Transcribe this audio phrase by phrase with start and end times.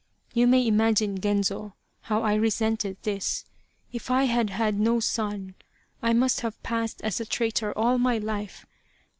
[0.33, 3.45] You may imagine, Genzo, how I resented this.
[3.91, 5.53] If I had had no son,
[6.01, 8.65] I must have passed as a traitor all my life.